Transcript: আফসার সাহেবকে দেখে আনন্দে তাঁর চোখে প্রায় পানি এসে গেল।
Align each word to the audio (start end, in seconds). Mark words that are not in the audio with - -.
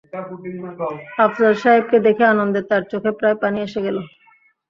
আফসার 1.25 1.53
সাহেবকে 1.61 1.97
দেখে 2.07 2.23
আনন্দে 2.33 2.61
তাঁর 2.69 2.83
চোখে 2.91 3.11
প্রায় 3.19 3.37
পানি 3.41 3.57
এসে 3.67 3.79
গেল। 3.85 3.97